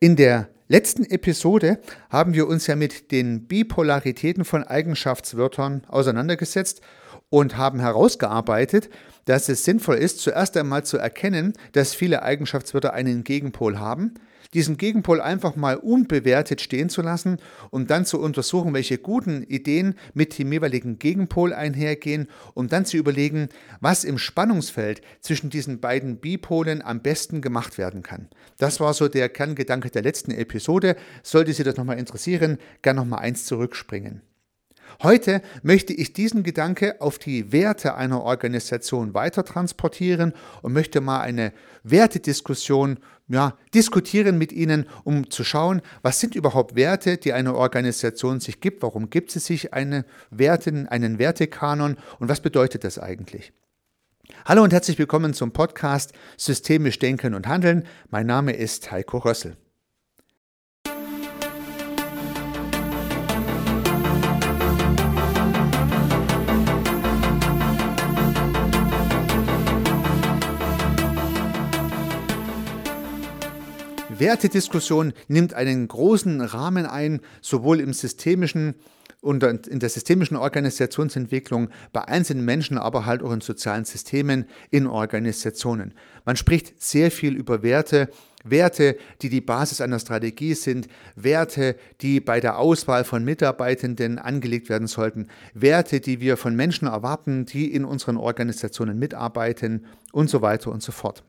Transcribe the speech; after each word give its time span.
In 0.00 0.16
der 0.16 0.48
letzten 0.68 1.04
Episode 1.04 1.78
haben 2.10 2.34
wir 2.34 2.48
uns 2.48 2.66
ja 2.66 2.76
mit 2.76 3.12
den 3.12 3.46
Bipolaritäten 3.46 4.44
von 4.44 4.64
Eigenschaftswörtern 4.64 5.82
auseinandergesetzt 5.88 6.80
und 7.30 7.56
haben 7.56 7.80
herausgearbeitet, 7.80 8.90
dass 9.24 9.48
es 9.48 9.64
sinnvoll 9.64 9.96
ist, 9.96 10.20
zuerst 10.20 10.56
einmal 10.56 10.84
zu 10.84 10.98
erkennen, 10.98 11.54
dass 11.72 11.94
viele 11.94 12.22
Eigenschaftswörter 12.22 12.92
einen 12.92 13.24
Gegenpol 13.24 13.78
haben, 13.78 14.14
diesen 14.54 14.76
Gegenpol 14.76 15.20
einfach 15.20 15.56
mal 15.56 15.76
unbewertet 15.76 16.60
stehen 16.60 16.88
zu 16.88 17.02
lassen 17.02 17.38
und 17.70 17.90
dann 17.90 18.06
zu 18.06 18.20
untersuchen, 18.20 18.72
welche 18.72 18.98
guten 18.98 19.42
Ideen 19.42 19.96
mit 20.14 20.38
dem 20.38 20.52
jeweiligen 20.52 20.98
Gegenpol 20.98 21.52
einhergehen, 21.52 22.28
um 22.54 22.68
dann 22.68 22.86
zu 22.86 22.96
überlegen, 22.96 23.48
was 23.80 24.04
im 24.04 24.18
Spannungsfeld 24.18 25.02
zwischen 25.20 25.50
diesen 25.50 25.80
beiden 25.80 26.16
Bipolen 26.18 26.82
am 26.82 27.02
besten 27.02 27.40
gemacht 27.40 27.78
werden 27.78 28.02
kann. 28.02 28.28
Das 28.58 28.80
war 28.80 28.94
so 28.94 29.08
der 29.08 29.28
Kerngedanke 29.28 29.90
der 29.90 30.02
letzten 30.02 30.30
Episode. 30.30 30.96
Sollte 31.22 31.52
Sie 31.52 31.64
das 31.64 31.76
nochmal 31.76 31.98
interessieren, 31.98 32.58
gerne 32.82 33.00
nochmal 33.00 33.20
eins 33.20 33.44
zurückspringen. 33.46 34.22
Heute 35.02 35.42
möchte 35.62 35.92
ich 35.92 36.12
diesen 36.12 36.42
Gedanke 36.42 37.00
auf 37.00 37.18
die 37.18 37.52
Werte 37.52 37.94
einer 37.94 38.22
Organisation 38.22 39.14
weiter 39.14 39.44
transportieren 39.44 40.32
und 40.62 40.72
möchte 40.72 41.00
mal 41.00 41.20
eine 41.20 41.52
Wertediskussion 41.82 42.98
ja, 43.28 43.56
diskutieren 43.72 44.36
mit 44.36 44.52
Ihnen, 44.52 44.86
um 45.02 45.30
zu 45.30 45.44
schauen, 45.44 45.80
was 46.02 46.20
sind 46.20 46.34
überhaupt 46.34 46.76
Werte, 46.76 47.16
die 47.16 47.32
eine 47.32 47.54
Organisation 47.54 48.40
sich 48.40 48.60
gibt, 48.60 48.82
warum 48.82 49.08
gibt 49.08 49.30
sie 49.30 49.38
sich 49.38 49.72
eine 49.72 50.04
Werte, 50.30 50.86
einen 50.90 51.18
Wertekanon 51.18 51.96
und 52.18 52.28
was 52.28 52.40
bedeutet 52.40 52.84
das 52.84 52.98
eigentlich? 52.98 53.52
Hallo 54.44 54.62
und 54.62 54.72
herzlich 54.72 54.98
willkommen 54.98 55.32
zum 55.34 55.52
Podcast 55.52 56.12
Systemisch 56.36 56.98
Denken 56.98 57.34
und 57.34 57.46
Handeln. 57.46 57.84
Mein 58.10 58.26
Name 58.26 58.52
ist 58.52 58.90
Heiko 58.90 59.18
Rössel. 59.18 59.56
Wertediskussion 74.18 75.12
nimmt 75.28 75.54
einen 75.54 75.88
großen 75.88 76.40
Rahmen 76.40 76.86
ein, 76.86 77.20
sowohl 77.40 77.80
im 77.80 77.92
systemischen 77.92 78.74
und 79.20 79.42
in 79.42 79.80
der 79.80 79.88
systemischen 79.88 80.36
Organisationsentwicklung 80.36 81.70
bei 81.92 82.06
einzelnen 82.06 82.44
Menschen, 82.44 82.76
aber 82.76 83.06
halt 83.06 83.22
auch 83.22 83.32
in 83.32 83.40
sozialen 83.40 83.86
Systemen, 83.86 84.44
in 84.70 84.86
Organisationen. 84.86 85.94
Man 86.26 86.36
spricht 86.36 86.82
sehr 86.82 87.10
viel 87.10 87.34
über 87.34 87.62
Werte, 87.62 88.10
Werte, 88.44 88.98
die 89.22 89.30
die 89.30 89.40
Basis 89.40 89.80
einer 89.80 89.98
Strategie 89.98 90.52
sind, 90.52 90.88
Werte, 91.16 91.76
die 92.02 92.20
bei 92.20 92.40
der 92.40 92.58
Auswahl 92.58 93.04
von 93.04 93.24
Mitarbeitenden 93.24 94.18
angelegt 94.18 94.68
werden 94.68 94.86
sollten, 94.86 95.28
Werte, 95.54 96.00
die 96.00 96.20
wir 96.20 96.36
von 96.36 96.54
Menschen 96.54 96.86
erwarten, 96.86 97.46
die 97.46 97.72
in 97.72 97.86
unseren 97.86 98.18
Organisationen 98.18 98.98
mitarbeiten 98.98 99.86
und 100.12 100.28
so 100.28 100.42
weiter 100.42 100.70
und 100.70 100.82
so 100.82 100.92
fort. 100.92 101.24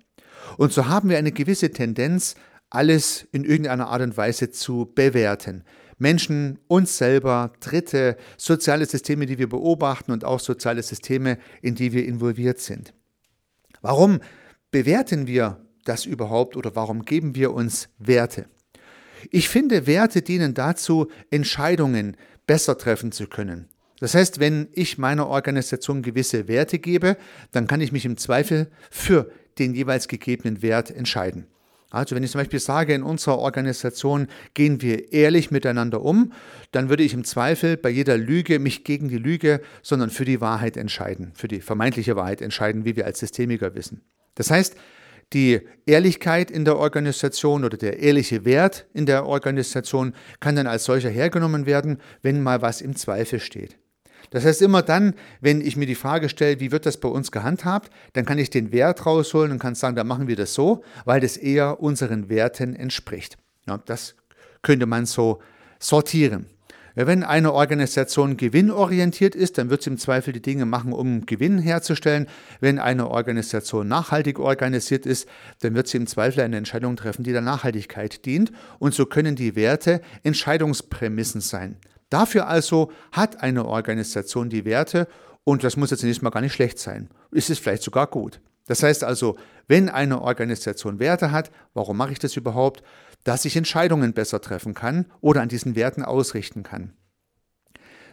Und 0.58 0.74
so 0.74 0.88
haben 0.88 1.10
wir 1.10 1.18
eine 1.18 1.32
gewisse 1.32 1.72
Tendenz, 1.72 2.36
alles 2.70 3.28
in 3.32 3.44
irgendeiner 3.44 3.88
Art 3.88 4.02
und 4.02 4.18
Weise 4.18 4.52
zu 4.52 4.92
bewerten. 4.94 5.64
Menschen, 5.98 6.60
uns 6.68 6.98
selber, 6.98 7.54
Dritte, 7.62 8.18
soziale 8.38 8.86
Systeme, 8.86 9.26
die 9.26 9.38
wir 9.38 9.48
beobachten 9.48 10.12
und 10.12 10.26
auch 10.26 10.40
soziale 10.40 10.84
Systeme, 10.84 11.38
in 11.62 11.76
die 11.76 11.94
wir 11.94 12.06
involviert 12.06 12.60
sind. 12.60 12.94
Warum 13.82 14.20
bewerten 14.72 15.28
wir 15.28 15.66
das 15.86 16.06
überhaupt 16.06 16.58
oder 16.58 16.76
warum 16.76 17.06
geben 17.06 17.36
wir 17.36 17.54
uns 17.54 17.88
Werte? 17.98 18.48
Ich 19.32 19.48
finde, 19.48 19.88
Werte 19.88 20.22
dienen 20.22 20.54
dazu, 20.54 21.08
Entscheidungen 21.30 22.18
besser 22.46 22.78
treffen 22.78 23.12
zu 23.12 23.28
können. 23.28 23.70
Das 24.00 24.14
heißt, 24.14 24.40
wenn 24.40 24.68
ich 24.74 24.98
meiner 24.98 25.28
Organisation 25.28 26.02
gewisse 26.02 26.48
Werte 26.48 26.80
gebe, 26.80 27.18
dann 27.52 27.68
kann 27.68 27.82
ich 27.82 27.92
mich 27.92 28.06
im 28.06 28.18
Zweifel 28.18 28.70
für 28.92 29.32
den 29.58 29.74
jeweils 29.74 30.08
gegebenen 30.08 30.62
Wert 30.62 30.92
entscheiden. 30.92 31.48
Also 31.96 32.16
wenn 32.16 32.24
ich 32.24 32.32
zum 32.32 32.40
Beispiel 32.40 32.60
sage, 32.60 32.94
in 32.94 33.04
unserer 33.04 33.40
Organisation 33.40 34.28
gehen 34.54 34.82
wir 34.82 35.14
ehrlich 35.14 35.52
miteinander 35.52 36.02
um, 36.02 36.34
dann 36.72 36.90
würde 36.90 37.04
ich 37.04 37.14
im 37.14 37.24
Zweifel 37.24 37.78
bei 37.78 37.90
jeder 37.90 38.18
Lüge 38.18 38.60
mich 38.60 38.84
gegen 38.84 39.10
die 39.10 39.18
Lüge, 39.18 39.62
sondern 39.82 40.10
für 40.10 40.26
die 40.26 40.42
Wahrheit 40.42 40.78
entscheiden, 40.78 41.32
für 41.36 41.48
die 41.48 41.62
vermeintliche 41.62 42.16
Wahrheit 42.16 42.42
entscheiden, 42.42 42.86
wie 42.86 42.96
wir 42.96 43.06
als 43.06 43.20
Systemiker 43.20 43.76
wissen. 43.76 44.02
Das 44.36 44.52
heißt, 44.52 44.76
die 45.34 45.62
Ehrlichkeit 45.86 46.52
in 46.52 46.66
der 46.66 46.78
Organisation 46.78 47.64
oder 47.64 47.78
der 47.78 48.00
ehrliche 48.00 48.46
Wert 48.46 48.86
in 48.94 49.06
der 49.06 49.26
Organisation 49.26 50.14
kann 50.40 50.56
dann 50.56 50.68
als 50.68 50.86
solcher 50.86 51.10
hergenommen 51.10 51.66
werden, 51.66 52.00
wenn 52.22 52.44
mal 52.44 52.62
was 52.62 52.82
im 52.82 52.96
Zweifel 52.96 53.40
steht. 53.40 53.78
Das 54.30 54.46
heißt, 54.46 54.62
immer 54.62 54.82
dann, 54.82 55.14
wenn 55.42 55.62
ich 55.62 55.78
mir 55.78 55.86
die 55.86 55.96
Frage 55.96 56.30
stelle, 56.30 56.60
wie 56.60 56.72
wird 56.72 56.86
das 56.86 56.98
bei 56.98 57.10
uns 57.10 57.32
gehandhabt, 57.32 57.92
dann 58.14 58.26
kann 58.26 58.38
ich 58.38 58.50
den 58.50 58.72
Wert 58.72 59.06
rausholen 59.06 59.52
und 59.52 59.60
kann 59.60 59.76
sagen, 59.76 59.96
da 59.96 60.04
machen 60.04 60.28
wir 60.28 60.36
das 60.36 60.54
so, 60.54 60.84
weil 61.06 61.22
das 61.22 61.38
eher 61.38 61.82
unseren 61.82 62.30
Werten 62.30 62.76
entspricht. 62.76 63.38
Ja, 63.68 63.78
das 63.78 64.16
könnte 64.62 64.86
man 64.86 65.06
so 65.06 65.42
sortieren. 65.80 66.48
Wenn 66.98 67.26
eine 67.26 67.52
Organisation 67.52 68.38
gewinnorientiert 68.38 69.36
ist, 69.36 69.58
dann 69.58 69.70
wird 69.70 69.82
sie 69.82 69.90
im 69.90 69.98
Zweifel 69.98 70.32
die 70.32 70.42
Dinge 70.42 70.66
machen, 70.66 70.94
um 70.94 71.26
Gewinn 71.26 71.60
herzustellen. 71.60 72.28
Wenn 72.62 72.80
eine 72.80 73.10
Organisation 73.10 73.90
nachhaltig 73.90 74.40
organisiert 74.40 75.06
ist, 75.06 75.28
dann 75.60 75.76
wird 75.76 75.90
sie 75.90 75.98
im 75.98 76.08
Zweifel 76.08 76.42
eine 76.42 76.56
Entscheidung 76.56 76.96
treffen, 76.96 77.24
die 77.24 77.34
der 77.34 77.42
Nachhaltigkeit 77.42 78.26
dient. 78.26 78.54
Und 78.80 78.94
so 78.94 79.06
können 79.06 79.36
die 79.36 79.58
Werte 79.58 80.00
Entscheidungsprämissen 80.24 81.42
sein. 81.42 81.76
Dafür 82.10 82.48
also 82.48 82.92
hat 83.12 83.42
eine 83.42 83.66
Organisation 83.66 84.50
die 84.50 84.66
Werte 84.66 85.08
und 85.44 85.64
das 85.64 85.78
muss 85.78 85.92
jetzt 85.92 86.02
zunächst 86.02 86.22
mal 86.22 86.30
gar 86.30 86.42
nicht 86.42 86.54
schlecht 86.54 86.80
sein. 86.80 87.10
Ist 87.32 87.50
es 87.50 87.60
vielleicht 87.60 87.84
sogar 87.84 88.08
gut. 88.08 88.42
Das 88.68 88.84
heißt 88.84 89.04
also, 89.04 89.38
wenn 89.68 89.90
eine 89.90 90.22
Organisation 90.22 91.00
Werte 91.00 91.32
hat, 91.32 91.52
warum 91.74 91.98
mache 91.98 92.12
ich 92.12 92.20
das 92.20 92.36
überhaupt? 92.36 92.84
Dass 93.24 93.46
ich 93.46 93.56
Entscheidungen 93.56 94.14
besser 94.14 94.42
treffen 94.42 94.74
kann 94.74 95.06
oder 95.22 95.42
an 95.42 95.50
diesen 95.50 95.76
Werten 95.76 96.04
ausrichten 96.04 96.64
kann. 96.64 96.94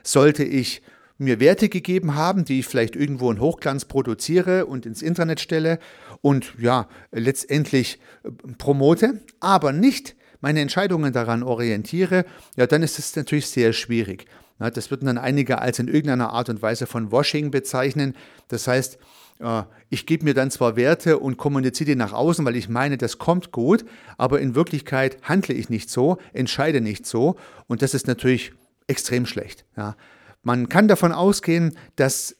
Sollte 0.02 0.44
ich 0.44 0.82
mir 1.18 1.40
Werte 1.40 1.68
gegeben 1.68 2.14
haben, 2.14 2.44
die 2.44 2.60
ich 2.60 2.66
vielleicht 2.66 2.96
irgendwo 2.96 3.30
in 3.30 3.40
Hochglanz 3.40 3.84
produziere 3.84 4.66
und 4.66 4.86
ins 4.86 5.02
Internet 5.02 5.40
stelle 5.40 5.78
und 6.20 6.54
ja, 6.58 6.88
letztendlich 7.12 8.00
äh, 8.24 8.30
promote, 8.58 9.22
aber 9.40 9.72
nicht 9.72 10.16
meine 10.42 10.60
Entscheidungen 10.60 11.14
daran 11.14 11.42
orientiere, 11.42 12.26
ja, 12.56 12.66
dann 12.66 12.82
ist 12.82 12.98
es 12.98 13.16
natürlich 13.16 13.48
sehr 13.48 13.72
schwierig. 13.72 14.26
Das 14.58 14.90
würden 14.90 15.06
dann 15.06 15.18
einige 15.18 15.60
als 15.60 15.78
in 15.78 15.88
irgendeiner 15.88 16.30
Art 16.30 16.48
und 16.48 16.62
Weise 16.62 16.86
von 16.86 17.10
Washing 17.10 17.50
bezeichnen. 17.50 18.14
Das 18.48 18.68
heißt, 18.68 18.98
äh, 19.40 19.62
ich 19.90 20.06
gebe 20.06 20.24
mir 20.24 20.34
dann 20.34 20.50
zwar 20.50 20.76
Werte 20.76 21.18
und 21.18 21.36
kommuniziere 21.36 21.90
die 21.90 21.96
nach 21.96 22.12
außen, 22.12 22.44
weil 22.44 22.56
ich 22.56 22.68
meine, 22.68 22.96
das 22.98 23.18
kommt 23.18 23.50
gut, 23.50 23.84
aber 24.18 24.40
in 24.40 24.54
Wirklichkeit 24.54 25.16
handle 25.22 25.54
ich 25.54 25.68
nicht 25.68 25.90
so, 25.90 26.18
entscheide 26.32 26.80
nicht 26.80 27.06
so 27.06 27.36
und 27.66 27.82
das 27.82 27.94
ist 27.94 28.06
natürlich 28.06 28.52
extrem 28.86 29.26
schlecht. 29.26 29.64
Ja. 29.76 29.96
Man 30.42 30.68
kann 30.68 30.88
davon 30.88 31.12
ausgehen, 31.12 31.76
dass 31.96 32.36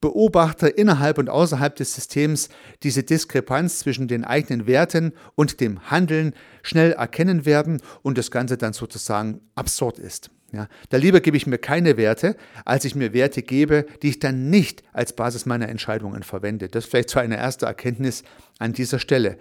Beobachter 0.00 0.78
innerhalb 0.78 1.18
und 1.18 1.28
außerhalb 1.28 1.76
des 1.76 1.94
Systems 1.94 2.48
diese 2.82 3.02
Diskrepanz 3.02 3.80
zwischen 3.80 4.08
den 4.08 4.24
eigenen 4.24 4.66
Werten 4.66 5.12
und 5.34 5.60
dem 5.60 5.90
Handeln 5.90 6.34
schnell 6.62 6.92
erkennen 6.92 7.44
werden 7.44 7.82
und 8.02 8.16
das 8.16 8.30
Ganze 8.30 8.56
dann 8.56 8.72
sozusagen 8.72 9.40
absurd 9.54 9.98
ist. 9.98 10.30
Ja, 10.52 10.68
da 10.88 10.96
lieber 10.96 11.20
gebe 11.20 11.36
ich 11.36 11.46
mir 11.46 11.58
keine 11.58 11.96
Werte, 11.96 12.36
als 12.64 12.84
ich 12.84 12.96
mir 12.96 13.12
Werte 13.12 13.42
gebe, 13.42 13.86
die 14.02 14.08
ich 14.08 14.18
dann 14.18 14.50
nicht 14.50 14.82
als 14.92 15.12
Basis 15.12 15.46
meiner 15.46 15.68
Entscheidungen 15.68 16.24
verwende. 16.24 16.68
Das 16.68 16.84
ist 16.84 16.90
vielleicht 16.90 17.10
so 17.10 17.20
eine 17.20 17.36
erste 17.36 17.66
Erkenntnis 17.66 18.24
an 18.58 18.72
dieser 18.72 18.98
Stelle. 18.98 19.38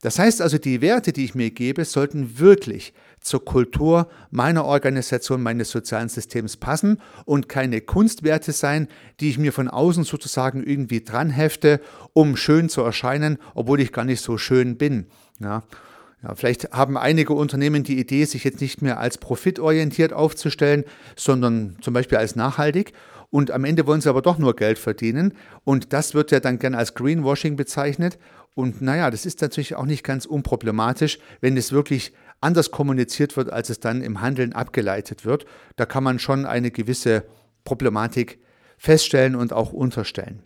Das 0.00 0.18
heißt 0.18 0.42
also, 0.42 0.58
die 0.58 0.80
Werte, 0.80 1.12
die 1.12 1.24
ich 1.24 1.34
mir 1.34 1.50
gebe, 1.50 1.84
sollten 1.84 2.38
wirklich 2.38 2.92
zur 3.20 3.44
Kultur 3.44 4.08
meiner 4.30 4.64
Organisation, 4.64 5.42
meines 5.42 5.70
sozialen 5.70 6.08
Systems 6.08 6.56
passen 6.56 7.00
und 7.24 7.48
keine 7.48 7.80
Kunstwerte 7.80 8.52
sein, 8.52 8.88
die 9.20 9.30
ich 9.30 9.38
mir 9.38 9.52
von 9.52 9.68
außen 9.68 10.04
sozusagen 10.04 10.62
irgendwie 10.62 11.02
dranhefte, 11.02 11.80
um 12.12 12.36
schön 12.36 12.68
zu 12.68 12.82
erscheinen, 12.82 13.38
obwohl 13.54 13.80
ich 13.80 13.92
gar 13.92 14.04
nicht 14.04 14.22
so 14.22 14.38
schön 14.38 14.76
bin. 14.76 15.06
Ja. 15.40 15.62
Ja, 16.22 16.34
vielleicht 16.34 16.72
haben 16.72 16.98
einige 16.98 17.32
Unternehmen 17.32 17.84
die 17.84 18.00
Idee, 18.00 18.24
sich 18.24 18.42
jetzt 18.42 18.60
nicht 18.60 18.82
mehr 18.82 18.98
als 18.98 19.18
profitorientiert 19.18 20.12
aufzustellen, 20.12 20.82
sondern 21.14 21.76
zum 21.80 21.94
Beispiel 21.94 22.18
als 22.18 22.34
nachhaltig. 22.34 22.92
Und 23.30 23.50
am 23.50 23.64
Ende 23.64 23.86
wollen 23.86 24.00
sie 24.00 24.08
aber 24.08 24.22
doch 24.22 24.38
nur 24.38 24.56
Geld 24.56 24.78
verdienen. 24.78 25.34
Und 25.64 25.92
das 25.92 26.14
wird 26.14 26.30
ja 26.32 26.40
dann 26.40 26.58
gern 26.58 26.74
als 26.74 26.94
Greenwashing 26.94 27.54
bezeichnet. 27.56 28.18
Und 28.54 28.82
naja, 28.82 29.10
das 29.10 29.26
ist 29.26 29.40
natürlich 29.42 29.76
auch 29.76 29.84
nicht 29.84 30.02
ganz 30.02 30.26
unproblematisch, 30.26 31.20
wenn 31.40 31.56
es 31.56 31.70
wirklich 31.70 32.12
anders 32.40 32.70
kommuniziert 32.70 33.36
wird, 33.36 33.50
als 33.50 33.70
es 33.70 33.80
dann 33.80 34.02
im 34.02 34.20
Handeln 34.20 34.52
abgeleitet 34.52 35.24
wird. 35.24 35.46
Da 35.76 35.86
kann 35.86 36.04
man 36.04 36.18
schon 36.18 36.46
eine 36.46 36.70
gewisse 36.70 37.24
Problematik 37.64 38.40
feststellen 38.76 39.34
und 39.34 39.52
auch 39.52 39.72
unterstellen. 39.72 40.42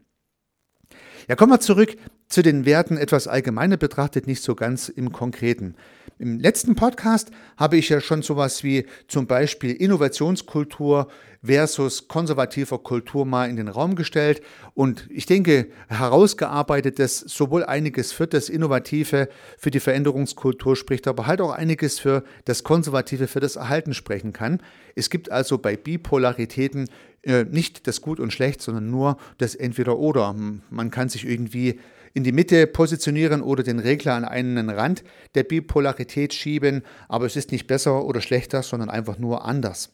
Ja, 1.29 1.37
kommen 1.37 1.53
wir 1.53 1.61
zurück 1.61 1.97
zu 2.33 2.43
den 2.43 2.65
Werten 2.65 2.97
etwas 2.97 3.29
allgemeiner 3.29 3.77
betrachtet, 3.77 4.27
nicht 4.27 4.43
so 4.43 4.55
ganz 4.55 4.89
im 4.89 5.13
Konkreten. 5.13 5.75
Im 6.19 6.41
letzten 6.41 6.75
Podcast 6.75 7.31
habe 7.59 7.77
ich 7.77 7.91
ja 7.91 8.01
schon 8.01 8.23
sowas 8.23 8.65
wie 8.65 8.87
zum 9.07 9.27
Beispiel 9.27 9.73
Innovationskultur 9.73 11.09
versus 11.45 12.09
konservativer 12.09 12.79
Kultur 12.79 13.27
mal 13.27 13.51
in 13.51 13.57
den 13.57 13.69
Raum 13.69 13.97
gestellt 13.97 14.41
und 14.73 15.09
ich 15.11 15.27
denke 15.27 15.67
herausgearbeitet, 15.89 16.99
dass 16.99 17.19
sowohl 17.19 17.65
einiges 17.65 18.13
für 18.13 18.27
das 18.27 18.49
Innovative, 18.49 19.29
für 19.59 19.71
die 19.71 19.81
Veränderungskultur 19.81 20.75
spricht, 20.75 21.09
aber 21.09 21.27
halt 21.27 21.43
auch 21.43 21.51
einiges 21.51 21.99
für 21.99 22.25
das 22.47 22.63
Konservative, 22.63 23.27
für 23.27 23.41
das 23.41 23.57
Erhalten 23.57 23.93
sprechen 23.93 24.33
kann. 24.33 24.63
Es 24.95 25.11
gibt 25.11 25.31
also 25.31 25.59
bei 25.59 25.77
Bipolaritäten 25.77 26.89
äh, 27.23 27.45
nicht 27.45 27.87
das 27.87 28.01
Gut 28.01 28.21
und 28.21 28.33
Schlecht, 28.33 28.63
sondern 28.63 28.91
nur 28.91 29.19
das 29.37 29.55
Entweder-Oder. 29.55 30.35
Man 30.71 30.91
kann 30.91 31.09
sich 31.09 31.27
irgendwie 31.27 31.79
in 32.15 32.25
die 32.25 32.33
Mitte 32.33 32.67
positionieren 32.67 33.43
oder 33.43 33.63
den 33.63 33.79
Regler 33.79 34.15
an 34.15 34.25
einen 34.25 34.71
Rand 34.71 35.05
der 35.35 35.45
Bipolarität 35.45 36.35
schieben, 36.35 36.83
aber 37.09 37.27
es 37.27 37.37
ist 37.37 37.53
nicht 37.53 37.67
besser 37.67 38.05
oder 38.05 38.21
schlechter, 38.21 38.63
sondern 38.63 38.91
einfach 38.91 39.19
nur 39.19 39.45
anders. 39.45 39.91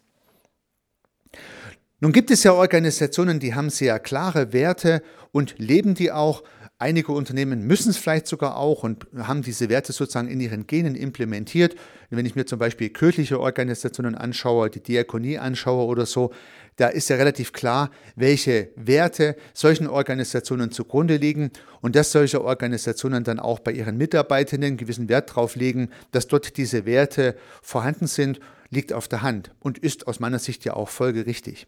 Nun 2.00 2.12
gibt 2.12 2.30
es 2.30 2.44
ja 2.44 2.52
Organisationen, 2.52 3.40
die 3.40 3.54
haben 3.54 3.70
sehr 3.70 3.98
klare 3.98 4.52
Werte 4.52 5.02
und 5.32 5.56
leben 5.58 5.94
die 5.94 6.12
auch. 6.12 6.44
Einige 6.80 7.10
Unternehmen 7.10 7.66
müssen 7.66 7.90
es 7.90 7.96
vielleicht 7.96 8.28
sogar 8.28 8.56
auch 8.56 8.84
und 8.84 9.08
haben 9.16 9.42
diese 9.42 9.68
Werte 9.68 9.92
sozusagen 9.92 10.28
in 10.28 10.38
ihren 10.38 10.68
Genen 10.68 10.94
implementiert. 10.94 11.74
Wenn 12.08 12.24
ich 12.24 12.36
mir 12.36 12.46
zum 12.46 12.60
Beispiel 12.60 12.90
kirchliche 12.90 13.40
Organisationen 13.40 14.14
anschaue, 14.14 14.70
die 14.70 14.80
Diakonie 14.80 15.38
anschaue 15.38 15.86
oder 15.86 16.06
so, 16.06 16.32
da 16.78 16.86
ist 16.86 17.10
ja 17.10 17.16
relativ 17.16 17.52
klar, 17.52 17.90
welche 18.14 18.70
Werte 18.76 19.36
solchen 19.52 19.88
Organisationen 19.88 20.70
zugrunde 20.70 21.16
liegen 21.16 21.50
und 21.80 21.96
dass 21.96 22.12
solche 22.12 22.42
Organisationen 22.42 23.24
dann 23.24 23.40
auch 23.40 23.58
bei 23.58 23.72
ihren 23.72 23.96
Mitarbeitenden 23.96 24.76
gewissen 24.76 25.08
Wert 25.08 25.34
drauf 25.34 25.56
legen, 25.56 25.90
dass 26.12 26.28
dort 26.28 26.56
diese 26.56 26.86
Werte 26.86 27.36
vorhanden 27.62 28.06
sind, 28.06 28.38
liegt 28.70 28.92
auf 28.92 29.08
der 29.08 29.22
Hand 29.22 29.50
und 29.58 29.78
ist 29.78 30.06
aus 30.06 30.20
meiner 30.20 30.38
Sicht 30.38 30.64
ja 30.64 30.74
auch 30.74 30.88
folgerichtig. 30.88 31.66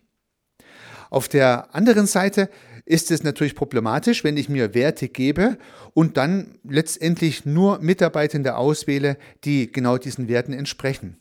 Auf 1.10 1.28
der 1.28 1.74
anderen 1.74 2.06
Seite 2.06 2.48
ist 2.84 3.10
es 3.10 3.24
natürlich 3.24 3.56
problematisch, 3.56 4.22
wenn 4.22 4.36
ich 4.36 4.48
mir 4.48 4.74
Werte 4.74 5.08
gebe 5.08 5.58
und 5.92 6.18
dann 6.18 6.58
letztendlich 6.62 7.44
nur 7.44 7.80
Mitarbeitende 7.80 8.56
auswähle, 8.56 9.16
die 9.42 9.72
genau 9.72 9.98
diesen 9.98 10.28
Werten 10.28 10.52
entsprechen. 10.52 11.16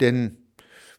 Denn 0.00 0.38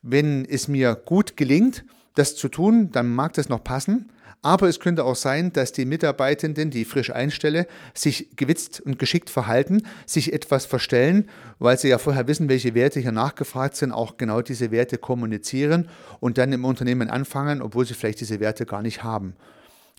wenn 0.04 0.46
es 0.46 0.68
mir 0.68 0.94
gut 0.94 1.36
gelingt, 1.38 1.86
das 2.16 2.36
zu 2.36 2.50
tun, 2.50 2.92
dann 2.92 3.14
mag 3.14 3.34
das 3.34 3.50
noch 3.50 3.64
passen. 3.64 4.12
Aber 4.42 4.70
es 4.70 4.80
könnte 4.80 5.04
auch 5.04 5.18
sein, 5.18 5.52
dass 5.52 5.74
die 5.74 5.84
Mitarbeitenden, 5.84 6.70
die 6.70 6.84
ich 6.84 6.88
frisch 6.88 7.12
einstelle, 7.12 7.68
sich 7.94 8.30
gewitzt 8.38 8.80
und 8.80 8.98
geschickt 8.98 9.30
verhalten, 9.30 9.84
sich 10.06 10.32
etwas 10.32 10.66
verstellen, 10.66 11.28
weil 11.60 11.78
sie 11.78 11.90
ja 11.90 11.98
vorher 11.98 12.28
wissen, 12.28 12.48
welche 12.48 12.74
Werte 12.74 13.02
hier 13.02 13.12
nachgefragt 13.12 13.76
sind, 13.76 13.92
auch 13.92 14.16
genau 14.16 14.42
diese 14.42 14.72
Werte 14.72 14.98
kommunizieren 14.98 15.90
und 16.22 16.38
dann 16.38 16.54
im 16.54 16.64
Unternehmen 16.64 17.10
anfangen, 17.10 17.62
obwohl 17.62 17.86
sie 17.86 17.96
vielleicht 17.96 18.22
diese 18.22 18.40
Werte 18.40 18.66
gar 18.66 18.82
nicht 18.82 19.04
haben. 19.04 19.36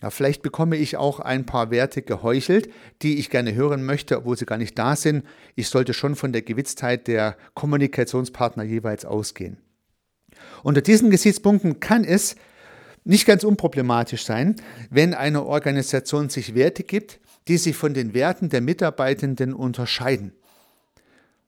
Ja, 0.01 0.09
vielleicht 0.09 0.41
bekomme 0.41 0.77
ich 0.77 0.97
auch 0.97 1.19
ein 1.19 1.45
paar 1.45 1.69
Werte 1.69 2.01
geheuchelt, 2.01 2.71
die 3.03 3.19
ich 3.19 3.29
gerne 3.29 3.53
hören 3.53 3.85
möchte, 3.85 4.17
obwohl 4.17 4.35
sie 4.35 4.47
gar 4.47 4.57
nicht 4.57 4.77
da 4.79 4.95
sind. 4.95 5.23
Ich 5.53 5.69
sollte 5.69 5.93
schon 5.93 6.15
von 6.15 6.33
der 6.33 6.41
Gewitztheit 6.41 7.07
der 7.07 7.37
Kommunikationspartner 7.53 8.63
jeweils 8.63 9.05
ausgehen. 9.05 9.57
Unter 10.63 10.81
diesen 10.81 11.09
Gesichtspunkten 11.09 11.79
kann 11.79 12.03
es 12.03 12.35
nicht 13.03 13.25
ganz 13.25 13.43
unproblematisch 13.43 14.25
sein, 14.25 14.55
wenn 14.89 15.13
eine 15.13 15.45
Organisation 15.45 16.29
sich 16.29 16.55
Werte 16.55 16.83
gibt, 16.83 17.19
die 17.47 17.57
sich 17.57 17.75
von 17.75 17.93
den 17.93 18.13
Werten 18.13 18.49
der 18.49 18.61
Mitarbeitenden 18.61 19.53
unterscheiden. 19.53 20.33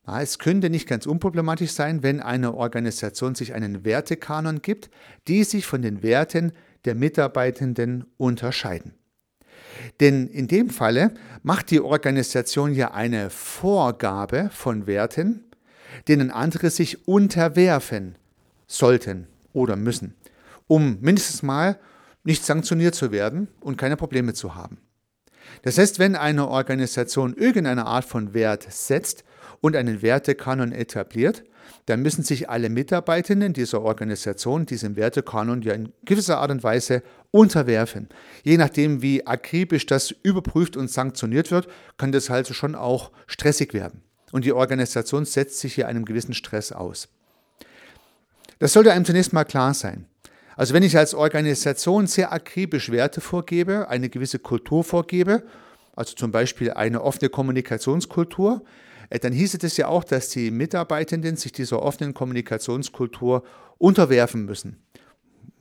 Es 0.06 0.38
könnte 0.38 0.70
nicht 0.70 0.88
ganz 0.88 1.06
unproblematisch 1.06 1.72
sein, 1.72 2.04
wenn 2.04 2.20
eine 2.20 2.56
Organisation 2.56 3.36
sich 3.36 3.54
einen 3.54 3.86
Wertekanon 3.86 4.62
gibt, 4.62 4.90
die 5.28 5.44
sich 5.44 5.66
von 5.66 5.82
den 5.82 6.04
Werten 6.04 6.52
der 6.84 6.96
Mitarbeitenden 6.96 8.06
unterscheiden. 8.18 8.96
Denn 10.02 10.28
in 10.28 10.48
dem 10.48 10.70
Falle 10.70 11.14
macht 11.42 11.72
die 11.72 11.80
Organisation 11.80 12.74
ja 12.74 12.92
eine 12.92 13.30
Vorgabe 13.30 14.50
von 14.52 14.88
Werten, 14.88 15.46
denen 16.08 16.32
andere 16.32 16.70
sich 16.70 17.08
unterwerfen 17.08 18.16
sollten 18.74 19.28
oder 19.54 19.76
müssen 19.76 20.16
um 20.68 20.98
mindestens 21.02 21.44
mal 21.44 21.80
nicht 22.24 22.46
sanktioniert 22.46 22.96
zu 22.96 23.12
werden 23.12 23.48
und 23.60 23.78
keine 23.78 23.98
Probleme 23.98 24.34
zu 24.34 24.56
haben. 24.56 24.78
Das 25.64 25.78
heißt, 25.78 26.00
wenn 26.00 26.16
eine 26.16 26.48
Organisation 26.48 27.36
irgendeine 27.36 27.86
Art 27.86 28.06
von 28.06 28.34
Wert 28.34 28.66
setzt 28.70 29.24
und 29.62 29.76
einen 29.76 30.02
Wertekanon 30.02 30.72
etabliert, 30.72 31.44
dann 31.86 32.02
müssen 32.02 32.24
sich 32.24 32.50
alle 32.50 32.70
Mitarbeitenden 32.70 33.54
dieser 33.54 33.82
Organisation 33.82 34.66
diesem 34.66 34.96
Wertekanon 34.96 35.62
ja 35.62 35.74
in 35.74 35.92
gewisser 36.06 36.40
Art 36.40 36.52
und 36.52 36.64
Weise 36.64 37.04
unterwerfen. 37.32 38.10
Je 38.44 38.58
nachdem, 38.58 39.02
wie 39.02 39.28
akribisch 39.28 39.86
das 39.86 40.12
überprüft 40.12 40.78
und 40.78 40.90
sanktioniert 40.90 41.52
wird, 41.52 41.68
kann 41.98 42.12
das 42.12 42.30
also 42.30 42.54
schon 42.54 42.76
auch 42.76 43.12
stressig 43.28 43.74
werden. 43.74 44.02
Und 44.32 44.46
die 44.46 44.54
Organisation 44.54 45.26
setzt 45.26 45.60
sich 45.60 45.76
hier 45.76 45.88
einem 45.88 46.06
gewissen 46.06 46.34
Stress 46.34 46.72
aus. 46.72 47.10
Das 48.64 48.72
sollte 48.72 48.94
einem 48.94 49.04
zunächst 49.04 49.34
mal 49.34 49.44
klar 49.44 49.74
sein. 49.74 50.06
Also 50.56 50.74
wenn 50.74 50.84
ich 50.84 50.98
als 50.98 51.14
Organisation 51.14 52.08
sehr 52.08 52.32
akribisch 52.32 52.92
Werte 52.92 53.20
vorgebe, 53.20 53.90
eine 53.90 54.08
gewisse 54.08 54.40
Kultur 54.40 54.86
vorgebe, 54.86 55.44
also 55.98 56.16
zum 56.16 56.32
Beispiel 56.32 56.72
eine 56.72 57.02
offene 57.02 57.28
Kommunikationskultur, 57.28 58.64
äh, 59.10 59.20
dann 59.20 59.34
hieße 59.34 59.58
das 59.58 59.76
ja 59.76 59.90
auch, 59.90 60.06
dass 60.06 60.30
die 60.30 60.50
Mitarbeitenden 60.50 61.36
sich 61.36 61.52
dieser 61.52 61.84
offenen 61.84 62.14
Kommunikationskultur 62.14 63.44
unterwerfen 63.80 64.46
müssen 64.46 64.82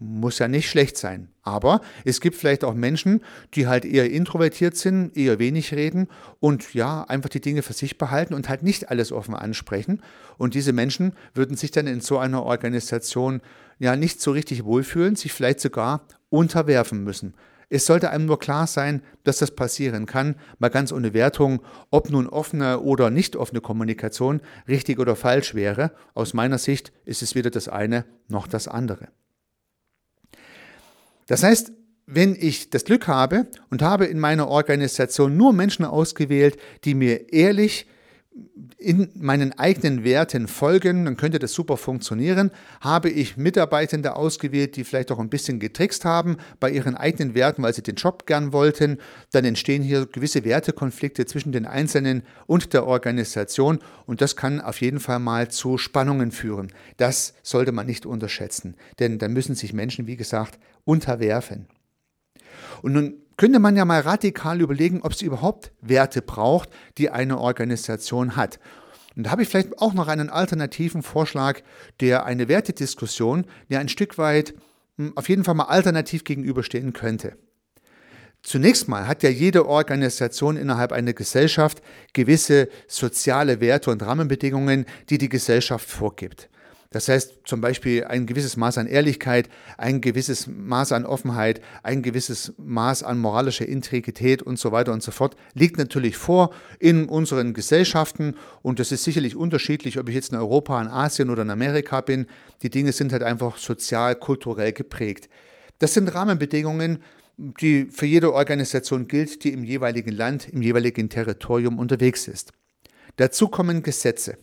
muss 0.02 0.38
ja 0.38 0.48
nicht 0.48 0.68
schlecht 0.68 0.96
sein. 0.96 1.28
Aber 1.42 1.80
es 2.04 2.20
gibt 2.20 2.36
vielleicht 2.36 2.64
auch 2.64 2.74
Menschen, 2.74 3.22
die 3.54 3.66
halt 3.66 3.84
eher 3.84 4.10
introvertiert 4.10 4.76
sind, 4.76 5.16
eher 5.16 5.38
wenig 5.38 5.72
reden 5.72 6.08
und 6.40 6.74
ja, 6.74 7.04
einfach 7.04 7.30
die 7.30 7.40
Dinge 7.40 7.62
für 7.62 7.72
sich 7.72 7.98
behalten 7.98 8.34
und 8.34 8.48
halt 8.48 8.62
nicht 8.62 8.90
alles 8.90 9.12
offen 9.12 9.34
ansprechen. 9.34 10.02
Und 10.38 10.54
diese 10.54 10.72
Menschen 10.72 11.14
würden 11.34 11.56
sich 11.56 11.70
dann 11.70 11.86
in 11.86 12.00
so 12.00 12.18
einer 12.18 12.42
Organisation 12.42 13.40
ja 13.78 13.96
nicht 13.96 14.20
so 14.20 14.32
richtig 14.32 14.64
wohlfühlen, 14.64 15.16
sich 15.16 15.32
vielleicht 15.32 15.60
sogar 15.60 16.06
unterwerfen 16.30 17.02
müssen. 17.04 17.34
Es 17.74 17.86
sollte 17.86 18.10
einem 18.10 18.26
nur 18.26 18.38
klar 18.38 18.66
sein, 18.66 19.00
dass 19.24 19.38
das 19.38 19.52
passieren 19.52 20.04
kann, 20.04 20.36
mal 20.58 20.68
ganz 20.68 20.92
ohne 20.92 21.14
Wertung, 21.14 21.62
ob 21.90 22.10
nun 22.10 22.28
offene 22.28 22.80
oder 22.80 23.08
nicht 23.08 23.34
offene 23.34 23.62
Kommunikation 23.62 24.42
richtig 24.68 24.98
oder 24.98 25.16
falsch 25.16 25.54
wäre. 25.54 25.92
Aus 26.12 26.34
meiner 26.34 26.58
Sicht 26.58 26.92
ist 27.06 27.22
es 27.22 27.34
weder 27.34 27.48
das 27.48 27.68
eine 27.68 28.04
noch 28.28 28.46
das 28.46 28.68
andere. 28.68 29.08
Das 31.26 31.42
heißt, 31.42 31.72
wenn 32.06 32.36
ich 32.38 32.70
das 32.70 32.84
Glück 32.84 33.06
habe 33.08 33.46
und 33.70 33.82
habe 33.82 34.06
in 34.06 34.18
meiner 34.18 34.48
Organisation 34.48 35.36
nur 35.36 35.52
Menschen 35.52 35.84
ausgewählt, 35.84 36.58
die 36.84 36.94
mir 36.94 37.32
ehrlich 37.32 37.86
in 38.78 39.10
meinen 39.14 39.52
eigenen 39.58 40.04
Werten 40.04 40.48
folgen, 40.48 41.04
dann 41.04 41.16
könnte 41.16 41.38
das 41.38 41.52
super 41.52 41.76
funktionieren. 41.76 42.50
Habe 42.80 43.10
ich 43.10 43.36
Mitarbeitende 43.36 44.16
ausgewählt, 44.16 44.76
die 44.76 44.84
vielleicht 44.84 45.12
auch 45.12 45.18
ein 45.18 45.28
bisschen 45.28 45.60
getrickst 45.60 46.04
haben 46.04 46.36
bei 46.58 46.70
ihren 46.70 46.96
eigenen 46.96 47.34
Werten, 47.34 47.62
weil 47.62 47.74
sie 47.74 47.82
den 47.82 47.94
Job 47.94 48.26
gern 48.26 48.52
wollten, 48.52 48.98
dann 49.32 49.44
entstehen 49.44 49.82
hier 49.82 50.06
gewisse 50.06 50.44
Wertekonflikte 50.44 51.26
zwischen 51.26 51.52
den 51.52 51.66
Einzelnen 51.66 52.22
und 52.46 52.72
der 52.72 52.86
Organisation 52.86 53.78
und 54.06 54.20
das 54.20 54.36
kann 54.36 54.60
auf 54.60 54.80
jeden 54.80 55.00
Fall 55.00 55.18
mal 55.18 55.48
zu 55.48 55.78
Spannungen 55.78 56.32
führen. 56.32 56.72
Das 56.96 57.34
sollte 57.42 57.72
man 57.72 57.86
nicht 57.86 58.06
unterschätzen, 58.06 58.76
denn 58.98 59.18
dann 59.18 59.32
müssen 59.32 59.54
sich 59.54 59.72
Menschen, 59.72 60.06
wie 60.06 60.16
gesagt, 60.16 60.58
unterwerfen. 60.84 61.66
Und 62.82 62.92
nun 62.92 63.14
könnte 63.36 63.58
man 63.58 63.76
ja 63.76 63.84
mal 63.84 64.00
radikal 64.00 64.60
überlegen, 64.60 65.02
ob 65.02 65.12
es 65.12 65.22
überhaupt 65.22 65.72
Werte 65.80 66.22
braucht, 66.22 66.68
die 66.98 67.10
eine 67.10 67.38
Organisation 67.38 68.36
hat. 68.36 68.58
Und 69.16 69.24
da 69.24 69.30
habe 69.30 69.42
ich 69.42 69.48
vielleicht 69.48 69.78
auch 69.78 69.94
noch 69.94 70.08
einen 70.08 70.30
alternativen 70.30 71.02
Vorschlag, 71.02 71.60
der 72.00 72.24
eine 72.24 72.48
Wertediskussion 72.48 73.44
ja 73.68 73.78
ein 73.78 73.88
Stück 73.88 74.16
weit 74.18 74.54
hm, 74.96 75.16
auf 75.16 75.28
jeden 75.28 75.44
Fall 75.44 75.54
mal 75.54 75.64
alternativ 75.64 76.24
gegenüberstehen 76.24 76.92
könnte. 76.92 77.36
Zunächst 78.42 78.88
mal 78.88 79.06
hat 79.06 79.22
ja 79.22 79.30
jede 79.30 79.66
Organisation 79.68 80.56
innerhalb 80.56 80.90
einer 80.90 81.12
Gesellschaft 81.12 81.80
gewisse 82.12 82.68
soziale 82.88 83.60
Werte 83.60 83.90
und 83.90 84.02
Rahmenbedingungen, 84.02 84.86
die 85.10 85.18
die 85.18 85.28
Gesellschaft 85.28 85.88
vorgibt. 85.88 86.48
Das 86.92 87.08
heißt 87.08 87.38
zum 87.44 87.60
Beispiel 87.60 88.04
ein 88.04 88.26
gewisses 88.26 88.56
Maß 88.56 88.78
an 88.78 88.86
Ehrlichkeit, 88.86 89.48
ein 89.78 90.00
gewisses 90.00 90.46
Maß 90.46 90.92
an 90.92 91.04
Offenheit, 91.06 91.60
ein 91.82 92.02
gewisses 92.02 92.52
Maß 92.58 93.02
an 93.02 93.18
moralischer 93.18 93.66
Integrität 93.66 94.42
und 94.42 94.58
so 94.58 94.72
weiter 94.72 94.92
und 94.92 95.02
so 95.02 95.10
fort 95.10 95.36
liegt 95.54 95.78
natürlich 95.78 96.16
vor 96.16 96.54
in 96.78 97.06
unseren 97.06 97.54
Gesellschaften 97.54 98.36
und 98.60 98.78
das 98.78 98.92
ist 98.92 99.04
sicherlich 99.04 99.34
unterschiedlich, 99.34 99.98
ob 99.98 100.08
ich 100.08 100.14
jetzt 100.14 100.32
in 100.32 100.38
Europa, 100.38 100.80
in 100.80 100.88
Asien 100.88 101.30
oder 101.30 101.42
in 101.42 101.50
Amerika 101.50 102.02
bin. 102.02 102.26
Die 102.62 102.70
Dinge 102.70 102.92
sind 102.92 103.12
halt 103.12 103.22
einfach 103.22 103.56
sozial, 103.56 104.14
kulturell 104.14 104.72
geprägt. 104.72 105.28
Das 105.78 105.94
sind 105.94 106.14
Rahmenbedingungen, 106.14 106.98
die 107.38 107.86
für 107.86 108.06
jede 108.06 108.34
Organisation 108.34 109.08
gilt, 109.08 109.42
die 109.44 109.52
im 109.52 109.64
jeweiligen 109.64 110.12
Land, 110.12 110.48
im 110.50 110.62
jeweiligen 110.62 111.08
Territorium 111.08 111.78
unterwegs 111.78 112.28
ist. 112.28 112.52
Dazu 113.16 113.48
kommen 113.48 113.82
Gesetze. 113.82 114.36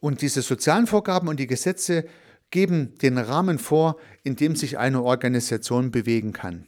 Und 0.00 0.22
diese 0.22 0.42
sozialen 0.42 0.86
Vorgaben 0.86 1.28
und 1.28 1.38
die 1.38 1.46
Gesetze 1.46 2.06
geben 2.50 2.94
den 3.00 3.18
Rahmen 3.18 3.58
vor, 3.58 3.96
in 4.24 4.36
dem 4.36 4.56
sich 4.56 4.78
eine 4.78 5.02
Organisation 5.02 5.90
bewegen 5.90 6.32
kann. 6.32 6.66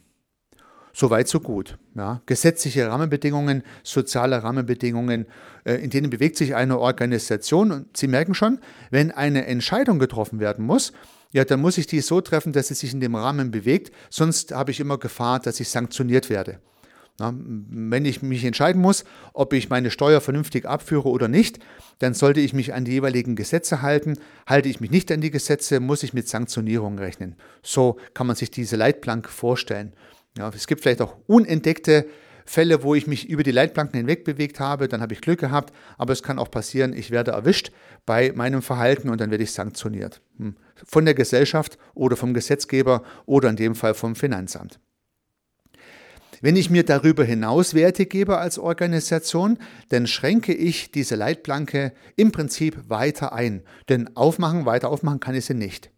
Soweit, 0.95 1.27
so 1.27 1.39
gut. 1.39 1.79
Ja, 1.95 2.21
gesetzliche 2.27 2.87
Rahmenbedingungen, 2.87 3.63
soziale 3.81 4.43
Rahmenbedingungen, 4.43 5.25
äh, 5.65 5.73
in 5.75 5.89
denen 5.89 6.11
bewegt 6.11 6.37
sich 6.37 6.53
eine 6.53 6.77
Organisation. 6.77 7.71
Und 7.71 7.97
Sie 7.97 8.07
merken 8.07 8.35
schon, 8.35 8.59
wenn 8.91 9.09
eine 9.09 9.47
Entscheidung 9.47 9.97
getroffen 9.97 10.39
werden 10.39 10.63
muss, 10.65 10.93
ja, 11.31 11.43
dann 11.45 11.61
muss 11.61 11.79
ich 11.79 11.87
die 11.87 12.01
so 12.01 12.21
treffen, 12.21 12.53
dass 12.53 12.67
sie 12.67 12.75
sich 12.75 12.93
in 12.93 12.99
dem 12.99 13.15
Rahmen 13.15 13.49
bewegt. 13.49 13.91
Sonst 14.11 14.51
habe 14.51 14.69
ich 14.69 14.79
immer 14.79 14.99
Gefahr, 14.99 15.39
dass 15.39 15.59
ich 15.59 15.67
sanktioniert 15.67 16.29
werde. 16.29 16.59
Na, 17.19 17.31
wenn 17.35 18.05
ich 18.05 18.23
mich 18.23 18.43
entscheiden 18.43 18.81
muss, 18.81 19.03
ob 19.33 19.53
ich 19.53 19.69
meine 19.69 19.91
Steuer 19.91 20.19
vernünftig 20.19 20.65
abführe 20.65 21.09
oder 21.09 21.27
nicht, 21.27 21.59
dann 21.99 22.15
sollte 22.15 22.39
ich 22.39 22.53
mich 22.53 22.73
an 22.73 22.85
die 22.85 22.93
jeweiligen 22.93 23.35
Gesetze 23.35 23.83
halten. 23.83 24.17
Halte 24.47 24.69
ich 24.69 24.79
mich 24.79 24.89
nicht 24.89 25.11
an 25.11 25.21
die 25.21 25.29
Gesetze, 25.29 25.79
muss 25.79 26.01
ich 26.01 26.13
mit 26.13 26.27
Sanktionierung 26.27 26.97
rechnen. 26.97 27.35
So 27.61 27.97
kann 28.15 28.25
man 28.25 28.35
sich 28.35 28.49
diese 28.49 28.77
Leitplanke 28.77 29.29
vorstellen. 29.29 29.93
Ja, 30.37 30.49
es 30.49 30.65
gibt 30.65 30.81
vielleicht 30.81 31.01
auch 31.01 31.15
unentdeckte 31.27 32.07
Fälle, 32.45 32.83
wo 32.83 32.95
ich 32.95 33.07
mich 33.07 33.29
über 33.29 33.43
die 33.43 33.51
Leitplanken 33.51 33.97
hinweg 33.97 34.25
bewegt 34.25 34.59
habe, 34.59 34.87
dann 34.87 35.01
habe 35.01 35.13
ich 35.13 35.21
Glück 35.21 35.39
gehabt, 35.39 35.73
aber 35.97 36.13
es 36.13 36.23
kann 36.23 36.39
auch 36.39 36.51
passieren, 36.51 36.93
ich 36.93 37.11
werde 37.11 37.31
erwischt 37.31 37.71
bei 38.05 38.33
meinem 38.33 38.61
Verhalten 38.61 39.09
und 39.09 39.21
dann 39.21 39.31
werde 39.31 39.43
ich 39.43 39.51
sanktioniert. 39.51 40.21
Hm. 40.37 40.55
Von 40.85 41.05
der 41.05 41.13
Gesellschaft 41.13 41.77
oder 41.93 42.17
vom 42.17 42.33
Gesetzgeber 42.33 43.03
oder 43.25 43.49
in 43.49 43.55
dem 43.55 43.75
Fall 43.75 43.93
vom 43.93 44.15
Finanzamt. 44.15 44.79
Wenn 46.43 46.57
ich 46.57 46.69
mir 46.69 46.83
darüber 46.83 47.23
hinaus 47.23 47.73
Werte 47.73 48.05
gebe 48.05 48.37
als 48.37 48.59
Organisation, 48.59 49.57
dann 49.87 50.07
schränke 50.07 50.53
ich 50.53 50.91
diese 50.91 51.15
Leitplanke 51.15 51.93
im 52.17 52.33
Prinzip 52.33 52.77
weiter 52.89 53.31
ein. 53.31 53.61
Denn 53.87 54.17
aufmachen, 54.17 54.65
weiter 54.65 54.89
aufmachen 54.89 55.21
kann 55.21 55.35
ich 55.35 55.45
sie 55.45 55.53
nicht. 55.53 55.89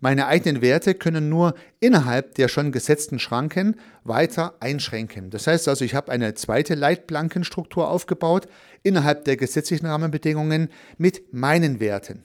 Meine 0.00 0.28
eigenen 0.28 0.62
Werte 0.62 0.94
können 0.94 1.28
nur 1.28 1.52
innerhalb 1.78 2.36
der 2.36 2.48
schon 2.48 2.72
gesetzten 2.72 3.18
Schranken 3.18 3.76
weiter 4.02 4.54
einschränken. 4.60 5.28
Das 5.28 5.46
heißt 5.46 5.68
also, 5.68 5.84
ich 5.84 5.94
habe 5.94 6.10
eine 6.10 6.32
zweite 6.32 6.74
Leitplankenstruktur 6.74 7.90
aufgebaut 7.90 8.46
innerhalb 8.82 9.26
der 9.26 9.36
gesetzlichen 9.36 9.84
Rahmenbedingungen 9.84 10.70
mit 10.96 11.34
meinen 11.34 11.80
Werten. 11.80 12.22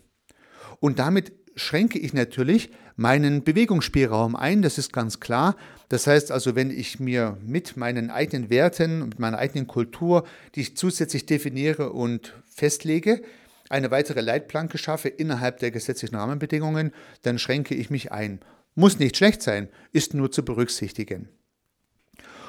Und 0.80 1.00
damit 1.00 1.34
schränke 1.58 2.00
ich 2.00 2.14
natürlich 2.14 2.70
meinen 2.98 3.44
Bewegungsspielraum 3.44 4.36
ein, 4.36 4.62
das 4.62 4.78
ist 4.78 4.92
ganz 4.92 5.22
klar. 5.22 5.56
Das 5.88 6.08
heißt 6.08 6.32
also, 6.32 6.56
wenn 6.56 6.70
ich 6.70 7.00
mir 7.00 7.38
mit 7.46 7.78
meinen 7.78 8.10
eigenen 8.10 8.50
Werten, 8.50 9.06
mit 9.08 9.20
meiner 9.20 9.38
eigenen 9.38 9.68
Kultur, 9.68 10.26
die 10.56 10.62
ich 10.62 10.76
zusätzlich 10.76 11.26
definiere 11.26 11.94
und 11.94 12.34
festlege, 12.50 13.22
eine 13.70 13.92
weitere 13.92 14.22
Leitplanke 14.22 14.78
schaffe 14.78 15.10
innerhalb 15.10 15.60
der 15.60 15.72
gesetzlichen 15.72 16.16
Rahmenbedingungen, 16.16 16.92
dann 17.22 17.40
schränke 17.40 17.76
ich 17.76 17.90
mich 17.90 18.12
ein. 18.12 18.40
Muss 18.76 19.00
nicht 19.00 19.16
schlecht 19.16 19.42
sein, 19.42 19.70
ist 19.92 20.14
nur 20.14 20.32
zu 20.32 20.44
berücksichtigen. 20.44 21.30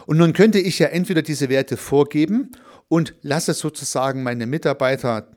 Und 0.07 0.17
nun 0.17 0.33
könnte 0.33 0.59
ich 0.59 0.79
ja 0.79 0.89
entweder 0.89 1.23
diese 1.23 1.49
Werte 1.51 1.77
vorgeben 1.77 2.53
und 2.89 3.15
lasse 3.21 3.53
sozusagen 3.53 4.23
meine 4.23 4.47
Mitarbeiter 4.47 5.29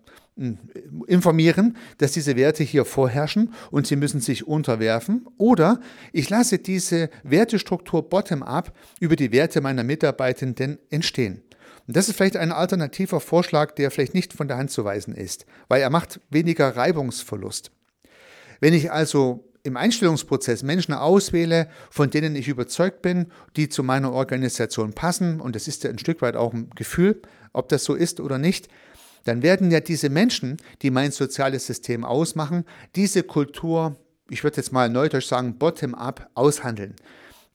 informieren, 1.08 1.78
dass 1.98 2.14
diese 2.14 2.36
Werte 2.36 2.64
hier 2.64 2.86
vorherrschen 2.86 3.54
und 3.70 3.86
sie 3.86 3.96
müssen 3.96 4.22
sich 4.22 4.48
unterwerfen. 4.48 5.28
Oder 5.38 5.80
ich 6.14 6.30
lasse 6.30 6.58
diese 6.58 7.10
Wertestruktur 7.24 8.10
bottom-up 8.10 8.74
über 9.00 9.16
die 9.16 9.32
Werte 9.32 9.62
meiner 9.62 9.84
Mitarbeitenden 9.84 10.80
entstehen. 10.90 11.44
Und 11.88 11.98
das 11.98 12.08
ist 12.08 12.16
vielleicht 12.16 12.38
ein 12.38 12.52
alternativer 12.52 13.20
Vorschlag, 13.20 13.72
der 13.74 13.92
vielleicht 13.92 14.14
nicht 14.14 14.34
von 14.34 14.48
der 14.48 14.58
Hand 14.58 14.72
zu 14.72 14.86
weisen 14.86 15.14
ist, 15.14 15.46
weil 15.68 15.82
er 15.82 15.90
macht 15.90 16.22
weniger 16.30 16.76
Reibungsverlust. 16.76 17.72
Wenn 18.60 18.74
ich 18.74 18.92
also 18.92 19.44
im 19.64 19.78
Einstellungsprozess 19.78 20.64
Menschen 20.64 20.94
auswähle, 20.94 21.68
von 21.90 22.10
denen 22.10 22.36
ich 22.36 22.48
überzeugt 22.48 23.02
bin, 23.02 23.28
die 23.56 23.70
zu 23.70 23.84
meiner 23.84 24.12
Organisation 24.12 24.94
passen, 24.94 25.40
und 25.40 25.56
das 25.56 25.68
ist 25.68 25.84
ja 25.84 25.90
ein 25.90 26.00
Stück 26.00 26.22
weit 26.22 26.36
auch 26.36 26.54
ein 26.54 26.70
Gefühl, 26.76 27.22
ob 27.54 27.70
das 27.70 27.84
so 27.84 27.96
ist 27.96 28.20
oder 28.20 28.38
nicht, 28.38 28.70
dann 29.24 29.44
werden 29.44 29.72
ja 29.72 29.80
diese 29.80 30.10
Menschen, 30.10 30.58
die 30.82 30.92
mein 30.92 31.12
soziales 31.12 31.66
System 31.68 32.04
ausmachen, 32.04 32.66
diese 32.96 33.24
Kultur, 33.24 33.98
ich 34.30 34.44
würde 34.44 34.58
jetzt 34.58 34.72
mal 34.72 34.90
neudeutsch 34.90 35.28
sagen, 35.28 35.58
bottom-up 35.58 36.30
aushandeln. 36.34 36.96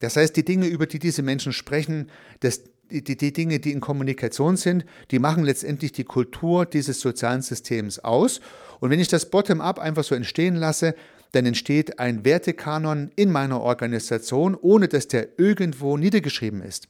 Das 0.00 0.16
heißt, 0.16 0.37
die 0.37 0.44
Dinge, 0.44 0.66
über 0.66 0.87
die 0.87 0.99
diese 0.99 1.23
Menschen 1.23 1.52
sprechen, 1.52 2.11
das, 2.40 2.62
die, 2.90 3.02
die 3.02 3.32
Dinge, 3.32 3.58
die 3.61 3.73
in 3.73 3.80
Kommunikation 3.80 4.56
sind, 4.56 4.85
die 5.11 5.18
machen 5.18 5.44
letztendlich 5.44 5.92
die 5.92 6.04
Kultur 6.04 6.66
dieses 6.66 7.00
sozialen 7.00 7.42
Systems 7.42 7.99
aus. 7.99 8.40
Und 8.80 8.90
wenn 8.90 9.00
ich 9.00 9.08
das 9.08 9.30
Bottom-up 9.30 9.78
einfach 9.78 10.04
so 10.04 10.14
entstehen 10.14 10.56
lasse, 10.56 10.94
dann 11.32 11.46
entsteht 11.46 11.99
ein 11.99 12.25
Wertekanon 12.25 13.11
in 13.16 13.32
meiner 13.32 13.61
Organisation, 13.61 14.54
ohne 14.54 14.88
dass 14.88 15.08
der 15.08 15.38
irgendwo 15.38 15.96
niedergeschrieben 15.96 16.62
ist. 16.62 16.88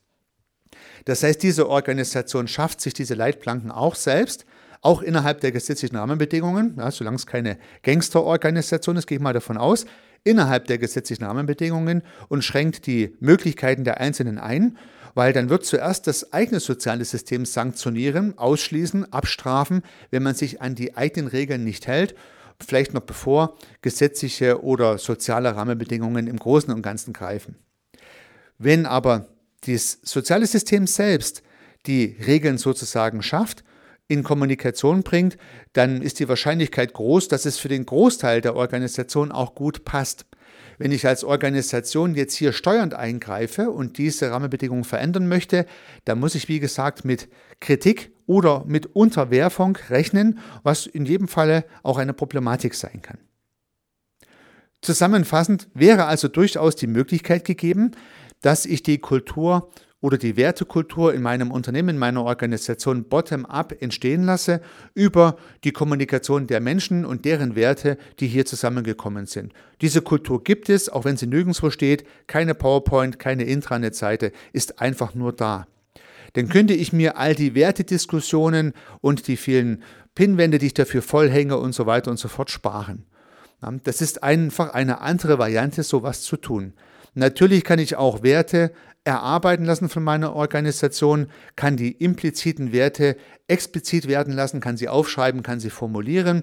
Das 1.04 1.22
heißt, 1.22 1.42
diese 1.42 1.68
Organisation 1.68 2.48
schafft 2.48 2.80
sich 2.80 2.92
diese 2.92 3.14
Leitplanken 3.14 3.70
auch 3.70 3.94
selbst, 3.94 4.44
auch 4.82 5.02
innerhalb 5.02 5.40
der 5.40 5.52
gesetzlichen 5.52 5.96
Rahmenbedingungen, 5.96 6.76
ja, 6.78 6.90
solange 6.90 7.16
es 7.16 7.26
keine 7.26 7.58
Gangsterorganisation 7.82 8.96
ist, 8.96 9.06
gehe 9.06 9.18
ich 9.18 9.22
mal 9.22 9.32
davon 9.32 9.56
aus, 9.56 9.86
innerhalb 10.24 10.66
der 10.66 10.78
gesetzlichen 10.78 11.24
Rahmenbedingungen 11.24 12.02
und 12.28 12.42
schränkt 12.42 12.86
die 12.86 13.14
Möglichkeiten 13.20 13.84
der 13.84 14.00
Einzelnen 14.00 14.38
ein 14.38 14.76
weil 15.16 15.32
dann 15.32 15.48
wird 15.48 15.64
zuerst 15.64 16.06
das 16.06 16.34
eigene 16.34 16.60
soziale 16.60 17.06
System 17.06 17.46
sanktionieren, 17.46 18.36
ausschließen, 18.36 19.14
abstrafen, 19.14 19.80
wenn 20.10 20.22
man 20.22 20.34
sich 20.34 20.60
an 20.60 20.74
die 20.74 20.94
eigenen 20.94 21.28
Regeln 21.28 21.64
nicht 21.64 21.86
hält, 21.86 22.14
vielleicht 22.60 22.92
noch 22.92 23.00
bevor 23.00 23.56
gesetzliche 23.80 24.62
oder 24.62 24.98
soziale 24.98 25.56
Rahmenbedingungen 25.56 26.26
im 26.26 26.36
Großen 26.38 26.72
und 26.72 26.82
Ganzen 26.82 27.14
greifen. 27.14 27.56
Wenn 28.58 28.84
aber 28.84 29.26
das 29.66 30.00
soziale 30.02 30.46
System 30.46 30.86
selbst 30.86 31.42
die 31.86 32.18
Regeln 32.26 32.58
sozusagen 32.58 33.22
schafft, 33.22 33.64
in 34.08 34.22
Kommunikation 34.22 35.02
bringt, 35.02 35.36
dann 35.72 36.02
ist 36.02 36.20
die 36.20 36.28
Wahrscheinlichkeit 36.28 36.92
groß, 36.92 37.28
dass 37.28 37.44
es 37.44 37.58
für 37.58 37.68
den 37.68 37.86
Großteil 37.86 38.40
der 38.40 38.54
Organisation 38.54 39.32
auch 39.32 39.54
gut 39.54 39.84
passt. 39.84 40.26
Wenn 40.78 40.92
ich 40.92 41.06
als 41.06 41.24
Organisation 41.24 42.14
jetzt 42.14 42.34
hier 42.34 42.52
steuernd 42.52 42.94
eingreife 42.94 43.70
und 43.70 43.98
diese 43.98 44.30
Rahmenbedingungen 44.30 44.84
verändern 44.84 45.26
möchte, 45.26 45.66
dann 46.04 46.20
muss 46.20 46.34
ich, 46.34 46.48
wie 46.48 46.60
gesagt, 46.60 47.04
mit 47.04 47.28
Kritik 47.60 48.12
oder 48.26 48.64
mit 48.66 48.94
Unterwerfung 48.94 49.76
rechnen, 49.88 50.38
was 50.62 50.86
in 50.86 51.06
jedem 51.06 51.28
Falle 51.28 51.64
auch 51.82 51.98
eine 51.98 52.12
Problematik 52.12 52.74
sein 52.74 53.00
kann. 53.02 53.18
Zusammenfassend 54.82 55.68
wäre 55.74 56.04
also 56.04 56.28
durchaus 56.28 56.76
die 56.76 56.86
Möglichkeit 56.86 57.44
gegeben, 57.44 57.92
dass 58.42 58.66
ich 58.66 58.82
die 58.82 58.98
Kultur 58.98 59.70
oder 60.06 60.18
die 60.18 60.36
Wertekultur 60.36 61.12
in 61.14 61.20
meinem 61.20 61.50
Unternehmen, 61.50 61.88
in 61.88 61.98
meiner 61.98 62.22
Organisation 62.22 63.08
bottom-up 63.08 63.74
entstehen 63.82 64.22
lasse 64.22 64.60
über 64.94 65.36
die 65.64 65.72
Kommunikation 65.72 66.46
der 66.46 66.60
Menschen 66.60 67.04
und 67.04 67.24
deren 67.24 67.56
Werte, 67.56 67.98
die 68.20 68.28
hier 68.28 68.46
zusammengekommen 68.46 69.26
sind. 69.26 69.52
Diese 69.80 70.02
Kultur 70.02 70.44
gibt 70.44 70.68
es, 70.68 70.88
auch 70.88 71.04
wenn 71.04 71.16
sie 71.16 71.26
nirgendwo 71.26 71.70
steht, 71.70 72.06
keine 72.28 72.54
PowerPoint, 72.54 73.18
keine 73.18 73.42
Intranet-Seite, 73.46 74.30
ist 74.52 74.80
einfach 74.80 75.16
nur 75.16 75.32
da. 75.32 75.66
Dann 76.34 76.48
könnte 76.48 76.74
ich 76.74 76.92
mir 76.92 77.16
all 77.16 77.34
die 77.34 77.56
Wertediskussionen 77.56 78.74
und 79.00 79.26
die 79.26 79.36
vielen 79.36 79.82
Pinwände, 80.14 80.58
die 80.58 80.66
ich 80.66 80.74
dafür 80.74 81.02
vollhänge 81.02 81.56
und 81.56 81.72
so 81.72 81.86
weiter 81.86 82.12
und 82.12 82.18
so 82.20 82.28
fort 82.28 82.52
sparen. 82.52 83.06
Das 83.82 84.00
ist 84.00 84.22
einfach 84.22 84.72
eine 84.72 85.00
andere 85.00 85.40
Variante, 85.40 85.82
sowas 85.82 86.22
zu 86.22 86.36
tun. 86.36 86.74
Natürlich 87.18 87.64
kann 87.64 87.78
ich 87.78 87.96
auch 87.96 88.22
Werte 88.22 88.72
erarbeiten 89.04 89.64
lassen 89.64 89.88
von 89.88 90.04
meiner 90.04 90.36
Organisation, 90.36 91.28
kann 91.56 91.78
die 91.78 91.92
impliziten 91.92 92.72
Werte 92.72 93.16
explizit 93.48 94.06
werden 94.06 94.34
lassen, 94.34 94.60
kann 94.60 94.76
sie 94.76 94.90
aufschreiben, 94.90 95.42
kann 95.42 95.58
sie 95.58 95.70
formulieren 95.70 96.42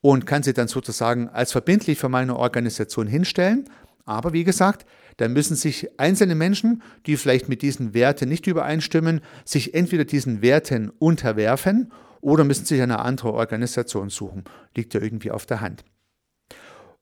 und 0.00 0.24
kann 0.24 0.44
sie 0.44 0.52
dann 0.52 0.68
sozusagen 0.68 1.28
als 1.28 1.50
verbindlich 1.50 1.98
für 1.98 2.08
meine 2.08 2.36
Organisation 2.36 3.08
hinstellen. 3.08 3.64
Aber 4.04 4.32
wie 4.32 4.44
gesagt, 4.44 4.86
dann 5.16 5.32
müssen 5.32 5.56
sich 5.56 5.88
einzelne 5.98 6.36
Menschen, 6.36 6.84
die 7.06 7.16
vielleicht 7.16 7.48
mit 7.48 7.62
diesen 7.62 7.92
Werten 7.92 8.28
nicht 8.28 8.46
übereinstimmen, 8.46 9.22
sich 9.44 9.74
entweder 9.74 10.04
diesen 10.04 10.40
Werten 10.40 10.92
unterwerfen 11.00 11.90
oder 12.20 12.44
müssen 12.44 12.64
sich 12.64 12.80
eine 12.80 13.00
andere 13.00 13.32
Organisation 13.32 14.08
suchen. 14.08 14.44
Liegt 14.76 14.94
ja 14.94 15.00
irgendwie 15.00 15.32
auf 15.32 15.46
der 15.46 15.60
Hand. 15.60 15.82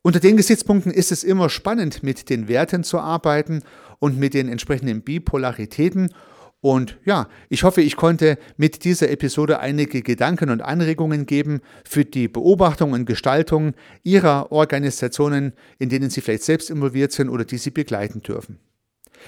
Unter 0.02 0.20
den 0.20 0.38
Gesichtspunkten 0.38 0.92
ist 0.92 1.12
es 1.12 1.24
immer 1.24 1.50
spannend, 1.50 2.02
mit 2.02 2.30
den 2.30 2.48
Werten 2.48 2.84
zu 2.84 2.98
arbeiten 2.98 3.62
und 3.98 4.18
mit 4.18 4.32
den 4.32 4.48
entsprechenden 4.48 5.02
Bipolaritäten. 5.02 6.14
Und 6.62 6.98
ja, 7.04 7.28
ich 7.48 7.64
hoffe, 7.64 7.82
ich 7.82 7.96
konnte 7.96 8.38
mit 8.56 8.84
dieser 8.84 9.10
Episode 9.10 9.60
einige 9.60 10.02
Gedanken 10.02 10.50
und 10.50 10.62
Anregungen 10.62 11.26
geben 11.26 11.60
für 11.84 12.04
die 12.04 12.28
Beobachtung 12.28 12.92
und 12.92 13.06
Gestaltung 13.06 13.74
Ihrer 14.02 14.52
Organisationen, 14.52 15.52
in 15.78 15.90
denen 15.90 16.10
Sie 16.10 16.22
vielleicht 16.22 16.44
selbst 16.44 16.70
involviert 16.70 17.12
sind 17.12 17.28
oder 17.28 17.44
die 17.44 17.58
Sie 17.58 17.70
begleiten 17.70 18.22
dürfen. 18.22 18.58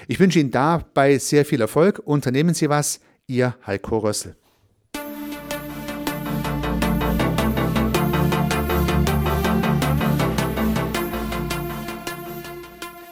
Ich 0.07 0.19
wünsche 0.19 0.39
Ihnen 0.39 0.51
dabei 0.51 1.19
sehr 1.19 1.45
viel 1.45 1.61
Erfolg. 1.61 2.01
Unternehmen 2.03 2.55
Sie 2.55 2.69
was. 2.69 2.99
Ihr 3.27 3.55
Heiko 3.65 3.99
Rössel. 3.99 4.35